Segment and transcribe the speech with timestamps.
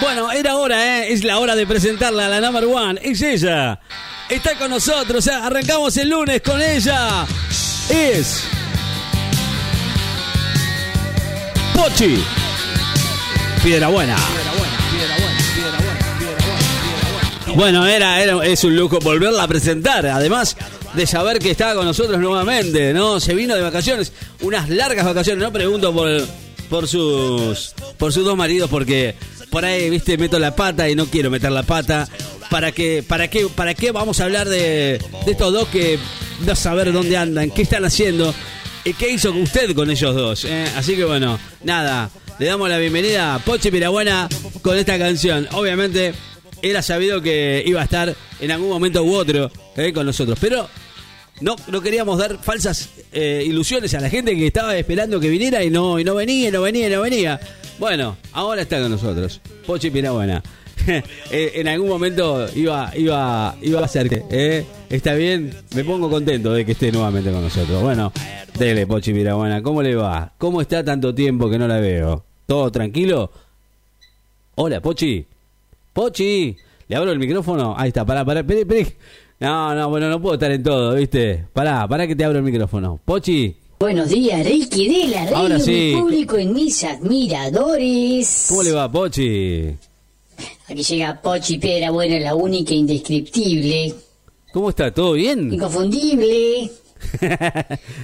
[0.00, 1.12] Bueno, era hora, ¿eh?
[1.12, 3.00] Es la hora de presentarla a la number one.
[3.02, 3.78] Es ella.
[4.28, 5.26] Está con nosotros.
[5.28, 7.26] Arrancamos el lunes con ella.
[7.88, 8.44] Es.
[11.74, 12.22] Pochi.
[13.62, 14.16] Piedra buena.
[17.54, 20.06] Bueno, era, era, es un lujo volverla a presentar.
[20.06, 20.56] Además
[20.94, 23.20] de saber que estaba con nosotros nuevamente, ¿no?
[23.20, 25.42] Se vino de vacaciones, unas largas vacaciones.
[25.42, 26.08] No pregunto por,
[26.68, 29.14] por sus por sus dos maridos porque
[29.50, 32.08] por ahí, viste, meto la pata y no quiero meter la pata.
[32.50, 35.98] ¿Para qué, para qué, para qué vamos a hablar de, de estos dos que
[36.44, 38.34] no saber dónde andan, qué están haciendo?
[38.84, 40.44] ¿Y qué hizo usted con ellos dos?
[40.46, 40.66] eh?
[40.76, 44.28] Así que bueno, nada, le damos la bienvenida a Poche Pirabuena
[44.62, 45.46] con esta canción.
[45.52, 46.12] Obviamente,
[46.62, 50.68] era sabido que iba a estar en algún momento u otro eh, con nosotros, pero
[51.40, 55.62] no, no queríamos dar falsas eh, ilusiones a la gente que estaba esperando que viniera
[55.62, 57.38] y no, y no venía, no venía, no venía.
[57.80, 59.40] Bueno, ahora está con nosotros.
[59.66, 60.42] Pochi Pirabuena.
[61.30, 64.24] Eh, en algún momento iba, iba, iba a ser.
[64.30, 64.64] ¿eh?
[64.88, 65.54] ¿Está bien?
[65.74, 67.82] Me pongo contento de que esté nuevamente con nosotros.
[67.82, 68.12] Bueno,
[68.58, 69.62] dele, Pochi Pirabuena.
[69.62, 70.32] ¿Cómo le va?
[70.38, 72.24] ¿Cómo está tanto tiempo que no la veo?
[72.46, 73.30] ¿Todo tranquilo?
[74.54, 75.24] Hola, Pochi.
[75.92, 76.56] Pochi.
[76.88, 77.74] ¿Le abro el micrófono?
[77.76, 78.96] Ahí está, pará, pará, espere, espere.
[79.38, 81.44] No, no, bueno, no puedo estar en todo, ¿viste?
[81.52, 82.98] Pará, pará que te abro el micrófono.
[83.04, 83.54] Pochi.
[83.82, 85.70] Buenos días, Ricky de la radio, Ahora sí.
[85.94, 88.44] mi público y mis admiradores.
[88.50, 89.68] ¿Cómo le va, Pochi?
[90.68, 93.94] Aquí llega Pochi Piedra Buena, la única indescriptible,
[94.52, 94.92] ¿Cómo está?
[94.92, 95.50] ¿Todo bien?
[95.54, 96.70] inconfundible.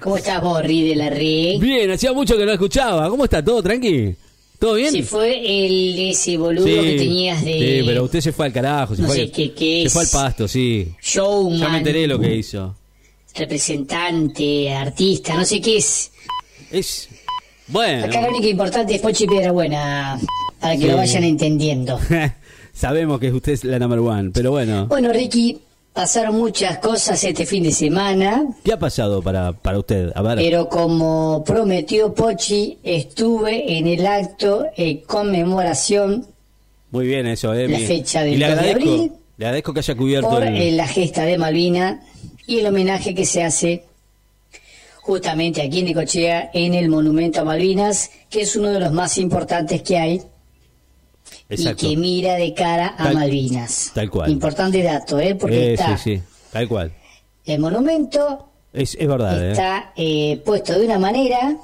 [0.00, 1.58] ¿Cómo estás vos, Ri de la Re?
[1.60, 3.08] Bien, hacía mucho que no escuchaba.
[3.08, 3.40] ¿Cómo está?
[3.44, 4.16] ¿Todo tranqui?
[4.58, 4.90] ¿Todo bien?
[4.90, 8.96] Se fue el ese boludo que tenías de sí, pero usted se fue al carajo.
[8.96, 9.92] Se No fue, sé qué- qué se es.
[9.92, 10.88] fue al pasto, sí.
[11.00, 12.74] showman, Ya me enteré lo que hizo.
[13.34, 16.10] Representante, artista, no sé qué es.
[16.70, 17.08] Es.
[17.68, 18.06] Bueno.
[18.06, 20.18] Acá lo único importante es Pochi Piedra Buena,
[20.60, 20.86] para que Sí.
[20.88, 21.98] lo vayan entendiendo.
[22.72, 24.86] Sabemos que usted es la number one, pero bueno.
[24.86, 25.58] Bueno, Ricky,
[25.92, 28.44] pasaron muchas cosas este fin de semana.
[28.64, 30.10] ¿Qué ha pasado para, para usted?
[30.14, 30.36] A ver.
[30.38, 36.26] Pero como prometió Pochi, estuve en el acto en conmemoración
[36.90, 37.68] Muy bien eso, eh.
[37.68, 39.12] La fecha del y le 2 de abril.
[39.36, 40.56] le agradezco que haya cubierto por el...
[40.56, 42.00] eh, la gesta de Malvina
[42.50, 43.84] y el homenaje que se hace
[45.02, 49.18] justamente aquí en Necochea en el Monumento a Malvinas, que es uno de los más
[49.18, 50.22] importantes que hay
[51.48, 51.86] Exacto.
[51.86, 53.92] y que mira de cara a Tal- Malvinas.
[53.94, 54.30] tal cual.
[54.30, 55.34] Importante dato, ¿eh?
[55.34, 56.22] Porque Eh, está sí, sí,
[56.52, 56.92] tal cual.
[57.46, 59.50] el monumento Es, es verdad, eh.
[59.52, 61.56] está eh, puesto de una manera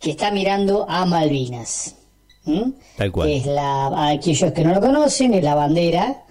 [0.00, 1.96] que está mirando a Malvinas.
[2.44, 2.70] ¿Mm?
[2.98, 3.30] Tal cual.
[3.30, 6.22] Es la, a aquellos que no lo conocen, es la bandera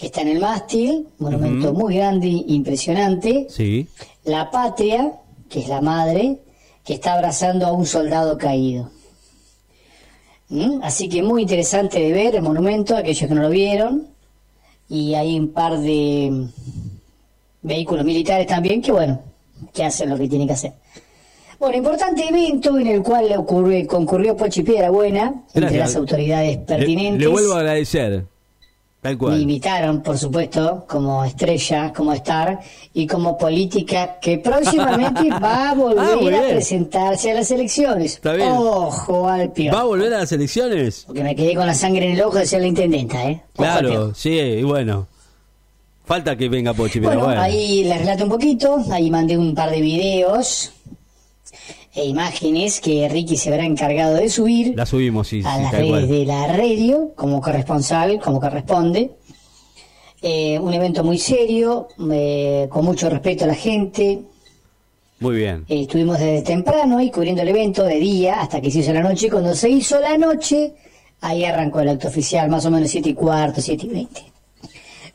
[0.00, 3.46] que está en el mástil, monumento muy grande, impresionante.
[3.50, 3.86] Sí.
[4.24, 5.12] La patria,
[5.50, 6.38] que es la madre,
[6.82, 8.88] que está abrazando a un soldado caído.
[10.48, 10.80] ¿Mm?
[10.82, 14.06] Así que muy interesante de ver el monumento, aquellos que no lo vieron.
[14.88, 16.46] Y hay un par de
[17.60, 19.20] vehículos militares también que, bueno,
[19.74, 20.72] que hacen lo que tienen que hacer.
[21.58, 25.88] Bueno, importante evento en el cual le ocurrió, concurrió Pochi Piedra Buena, entre Gracias.
[25.88, 27.20] las autoridades Le, pertinentes.
[27.20, 28.24] le vuelvo a agradecer.
[29.00, 29.40] Tal Me cual.
[29.40, 32.60] invitaron, por supuesto, como estrella, como star
[32.92, 36.50] y como política que próximamente va a Ah, volver a bien.
[36.50, 38.14] presentarse a las elecciones.
[38.16, 38.48] Está bien.
[38.50, 39.72] Ojo al pio.
[39.72, 41.04] ¿Va a volver a las elecciones?
[41.06, 43.40] Porque me quedé con la sangre en el ojo de ser la intendenta, ¿eh?
[43.54, 45.06] Ojo Claro, sí, y bueno.
[46.04, 47.40] Falta que venga Pochi, pero Bueno, bueno.
[47.40, 50.72] ahí les relato un poquito, ahí mandé un par de videos
[51.92, 54.74] e imágenes que Ricky se habrá encargado de subir.
[54.76, 59.10] La subimos, sí, a sí, las redes de la radio como corresponsal, como corresponde.
[60.22, 64.20] Eh, un evento muy serio, eh, con mucho respeto a la gente.
[65.18, 65.64] Muy bien.
[65.68, 69.02] Eh, estuvimos desde temprano ahí cubriendo el evento de día hasta que se hizo la
[69.02, 69.26] noche.
[69.26, 70.74] Y Cuando se hizo la noche,
[71.22, 74.22] ahí arrancó el acto oficial, más o menos 7 y cuarto, 7 y 20.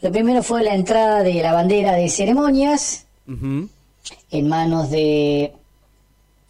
[0.02, 5.54] Lo primero fue la entrada de la bandera de ceremonias en manos de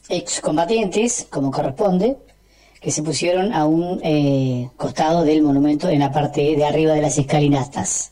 [0.09, 2.17] excombatientes, como corresponde,
[2.79, 7.01] que se pusieron a un eh, costado del monumento en la parte de arriba de
[7.01, 8.11] las escalinatas.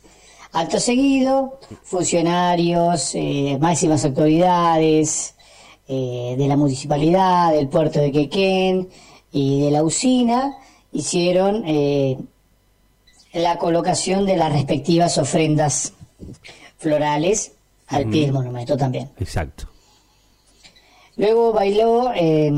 [0.51, 5.35] Acto seguido, funcionarios, eh, máximas autoridades
[5.87, 8.89] eh, de la municipalidad, del puerto de Quequén
[9.31, 10.57] y de la usina
[10.91, 12.17] hicieron eh,
[13.33, 15.93] la colocación de las respectivas ofrendas
[16.77, 17.53] florales
[17.87, 19.09] al pie del monumento también.
[19.19, 19.72] Exacto.
[21.17, 22.51] Luego bailó eh,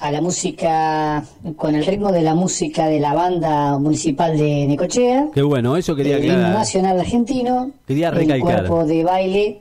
[0.00, 1.24] a la música,
[1.56, 5.94] con el ritmo de la música de la banda municipal de Necochea, Qué bueno, eso
[5.96, 6.58] quería el himno aclarar.
[6.58, 8.40] nacional argentino, Quería el recalcar.
[8.66, 9.60] cuerpo de baile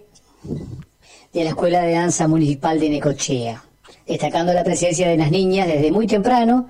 [1.34, 3.64] de la Escuela de Danza Municipal de Necochea,
[4.08, 6.68] destacando la presencia de las niñas desde muy temprano,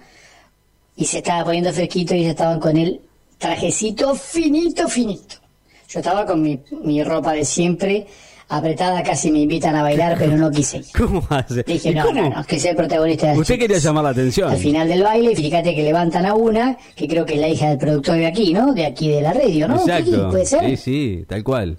[0.96, 3.02] y se estaba poniendo fresquito y ellos estaban con el
[3.38, 5.36] trajecito finito, finito.
[5.90, 8.08] Yo estaba con mi, mi ropa de siempre,
[8.58, 10.86] apretada, casi me invitan a bailar, pero no quise ir.
[10.98, 11.64] ¿Cómo hace?
[11.64, 13.68] Dije, ¿Y no, no, no, que sea el protagonista de las Usted chicas.
[13.68, 14.50] quería llamar la atención.
[14.52, 17.70] Al final del baile, fíjate que levantan a una, que creo que es la hija
[17.70, 18.74] del productor de aquí, ¿no?
[18.74, 19.76] De aquí de la radio, ¿no?
[19.76, 20.30] Exacto.
[20.30, 20.66] ¿Puede ser?
[20.70, 21.78] Sí, sí, tal cual.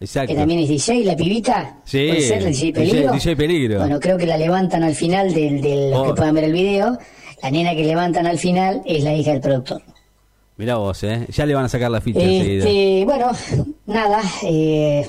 [0.00, 0.32] Exacto.
[0.32, 1.76] Que también es DJ, la pibita.
[1.84, 2.42] Sí, ¿Puede ser?
[2.42, 3.12] ¿La DJ Peligro?
[3.12, 3.78] DJ Peligro.
[3.78, 6.04] Bueno, creo que la levantan al final del, de los Oh.
[6.06, 6.98] que puedan ver el video.
[7.42, 9.80] La nena que levantan al final es la hija del productor.
[10.56, 11.26] Mirá vos, ¿eh?
[11.32, 12.64] Ya le van a sacar la ficha enseguida.
[12.64, 13.30] Este, bueno,
[13.86, 15.06] nada, eh,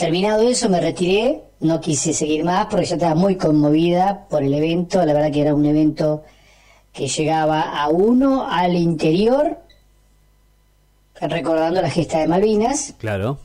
[0.00, 4.54] terminado eso me retiré, no quise seguir más porque yo estaba muy conmovida por el
[4.54, 6.24] evento, la verdad que era un evento
[6.90, 9.58] que llegaba a uno al interior,
[11.20, 13.38] recordando la gesta de Malvinas, Claro.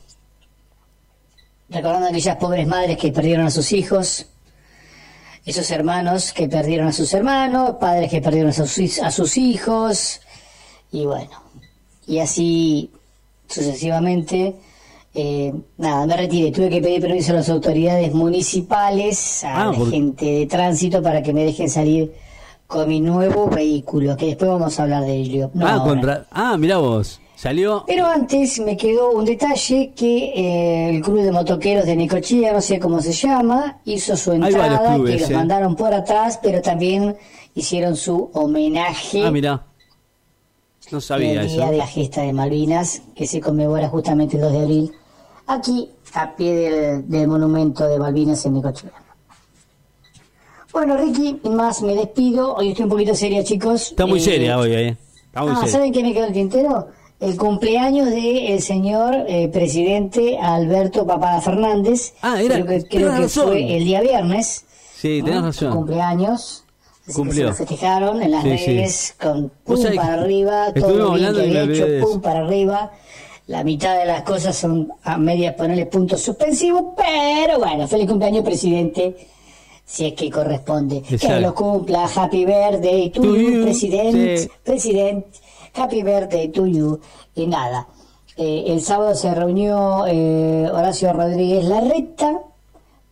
[1.68, 4.26] recordando aquellas pobres madres que perdieron a sus hijos,
[5.44, 10.22] esos hermanos que perdieron a sus hermanos, padres que perdieron a sus, a sus hijos,
[10.90, 11.42] y bueno,
[12.06, 12.90] y así
[13.46, 14.56] sucesivamente.
[15.16, 19.78] Eh, nada, me retiré, tuve que pedir permiso a las autoridades municipales, a Ah, la
[19.78, 22.12] por- gente de tránsito para que me dejen salir
[22.66, 25.50] con mi nuevo vehículo, que después vamos a hablar de ello.
[25.54, 26.26] No ah, contra...
[26.30, 27.20] ah, mirá vos.
[27.36, 27.84] Salió.
[27.86, 32.60] Pero antes me quedó un detalle que eh, el club de motoqueros de Necochea, no
[32.62, 35.34] sé cómo se llama, hizo su entrada, clubes, que los eh.
[35.34, 37.14] mandaron por atrás, pero también
[37.54, 39.62] hicieron su homenaje Ah, mirá.
[40.90, 41.70] No sabía el día eso.
[41.72, 44.92] de la gesta de Malvinas, que se conmemora justamente el 2 de abril,
[45.46, 48.90] aquí a pie del, del monumento de Malvinas en Necochea.
[50.72, 52.54] Bueno, Ricky, más me despido.
[52.54, 53.90] Hoy estoy un poquito seria, chicos.
[53.90, 54.96] Está muy Eh, seria hoy, ¿eh?
[55.26, 55.72] Está muy Ah, seria.
[55.72, 56.88] ¿saben qué me quedó el tintero?
[57.18, 62.12] El cumpleaños del señor eh, presidente Alberto Papada Fernández.
[62.20, 64.66] Ah, era- Creo que, creo que fue el día viernes.
[64.96, 65.46] Sí, tenés ¿no?
[65.46, 65.72] razón.
[65.72, 66.62] Cumpleaños.
[67.08, 68.66] Así que se lo festejaron en las Sí, sí.
[68.66, 72.90] redes con pum para arriba, todo bien que había de hecho, pum para arriba.
[73.48, 78.44] La mitad de las cosas son a medias ponerle puntos suspensivos, pero bueno, feliz cumpleaños
[78.44, 79.16] presidente,
[79.84, 81.02] si es que corresponde.
[81.02, 84.50] Que lo cumpla, happy birthday to, To you, you, presidente, sí.
[84.64, 85.28] presidente,
[85.74, 87.00] happy birthday to you.
[87.36, 87.86] Y nada,
[88.36, 92.40] eh, el sábado se reunió eh, Horacio Rodríguez Larreta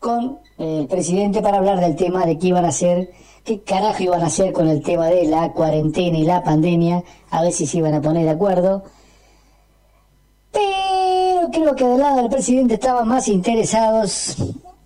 [0.01, 3.13] con eh, el presidente para hablar del tema de qué iban a hacer,
[3.45, 7.43] qué carajo iban a hacer con el tema de la cuarentena y la pandemia, a
[7.43, 8.83] ver si se iban a poner de acuerdo.
[10.55, 14.37] Pero creo que del lado del presidente estaban más interesados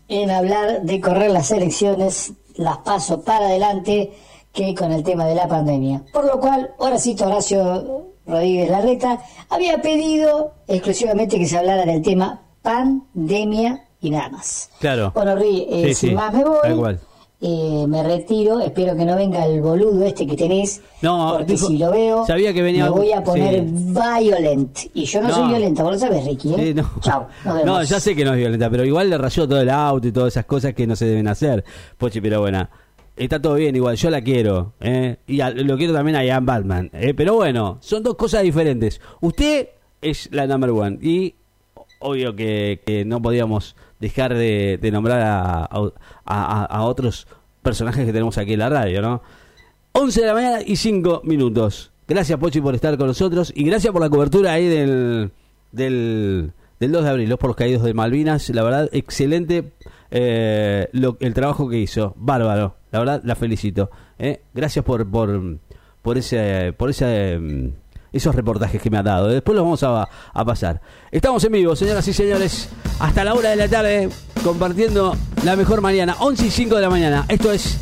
[0.08, 4.12] en hablar de correr las elecciones, las paso para adelante,
[4.52, 6.02] que con el tema de la pandemia.
[6.12, 9.20] Por lo cual, Horacito Horacio Rodríguez Larreta
[9.50, 14.70] había pedido exclusivamente que se hablara del tema pandemia y nada más.
[14.80, 15.12] Claro.
[15.14, 16.74] Bueno, Ri, eh, Sí, sin sí, más me voy.
[16.78, 17.00] cual.
[17.40, 21.68] Eh, me retiro, espero que no venga el boludo este que tenés, No, porque dijo-
[21.68, 23.94] si lo veo, sabía que venía me voy a poner sí.
[24.20, 24.76] violent.
[24.92, 25.34] Y yo no, No.
[25.34, 26.56] soy violenta, vos lo sabés, Ricky, ¿eh?
[26.58, 26.90] Sí, no.
[27.00, 27.28] Chao.
[27.64, 30.10] No, ya sé que no es violenta, pero igual le rayó todo el auto y
[30.12, 31.64] todas esas cosas que no se deben hacer.
[31.96, 32.68] Pochi, pero bueno,
[33.16, 34.72] está todo bien igual, yo la quiero.
[34.80, 35.18] ¿eh?
[35.28, 36.90] Y a- lo quiero también a Ian Batman.
[36.92, 37.14] ¿eh?
[37.14, 39.00] Pero bueno, son dos cosas diferentes.
[39.20, 39.68] Usted
[40.02, 41.36] es la number one y
[42.00, 47.26] obvio que, que no podíamos dejar de, de nombrar a, a- a- otros
[47.62, 49.22] personajes que tenemos aquí en la radio, ¿no?
[49.92, 51.90] 11 de la mañana y 5 minutos.
[52.06, 55.30] Gracias, Pochi, por estar con nosotros y gracias por la cobertura ahí del,
[55.72, 58.48] del, del 2 de abril, los por los caídos de Malvinas.
[58.50, 59.72] La verdad, excelente
[60.10, 60.88] eh,
[61.20, 62.14] el trabajo que hizo.
[62.16, 62.76] Bárbaro.
[62.92, 63.90] La verdad, la felicito.
[64.18, 64.40] ¿eh?
[64.54, 65.58] Gracias por, por,
[66.00, 67.68] por, ese, por ese, mm,
[68.12, 69.28] esos reportajes que me ha dado.
[69.28, 70.80] Después los vamos a, a pasar.
[71.10, 72.68] Estamos en vivo, señoras y señores.
[73.00, 74.08] Hasta la hora de la tarde,
[74.42, 76.16] compartiendo la mejor mañana.
[76.20, 77.24] 11 y 5 de la mañana.
[77.28, 77.78] Esto es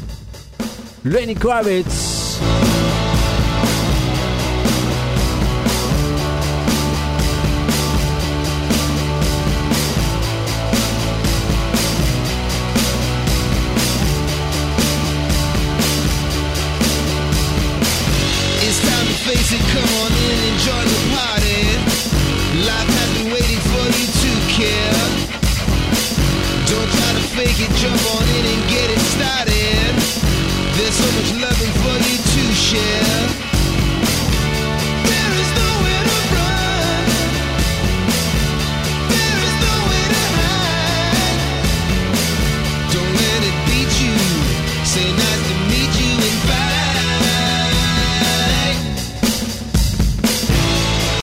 [1.04, 2.15] Lenny Kravitz.